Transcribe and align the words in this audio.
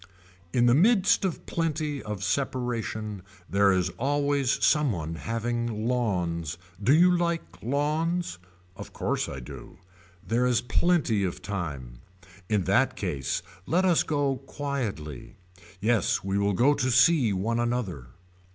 In 0.51 0.65
the 0.65 0.73
midst 0.73 1.23
of 1.25 1.45
plenty 1.45 2.01
of 2.01 2.23
separation 2.23 3.21
there 3.47 3.71
is 3.71 3.89
always 3.99 4.65
some 4.65 4.91
one 4.91 5.13
having 5.13 5.87
lawns. 5.87 6.57
Do 6.81 6.91
you 6.91 7.15
like 7.15 7.43
lawns. 7.61 8.39
Of 8.75 8.93
course 8.93 9.29
I 9.29 9.39
do. 9.39 9.77
There 10.27 10.47
is 10.47 10.59
plenty 10.59 11.23
of 11.23 11.43
time. 11.43 11.99
In 12.49 12.63
that 12.63 12.95
case 12.95 13.43
let 13.67 13.85
us 13.85 14.01
go 14.01 14.37
quietly. 14.37 15.35
Yes 15.79 16.23
we 16.23 16.35
will 16.35 16.53
go 16.53 16.73
to 16.73 16.89
see 16.89 17.31
one 17.31 17.59
another. 17.59 18.07